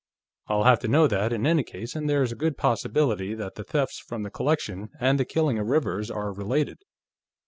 I'll 0.47 0.63
have 0.63 0.79
to 0.79 0.87
know 0.87 1.05
that, 1.05 1.31
in 1.31 1.45
any 1.45 1.61
case, 1.61 1.95
and 1.95 2.09
there's 2.09 2.31
a 2.31 2.35
good 2.35 2.57
possibility 2.57 3.35
that 3.35 3.53
the 3.53 3.63
thefts 3.63 3.99
from 3.99 4.23
the 4.23 4.31
collection 4.31 4.89
and 4.99 5.19
the 5.19 5.25
killing 5.25 5.59
of 5.59 5.67
Rivers 5.67 6.09
are 6.09 6.33
related." 6.33 6.79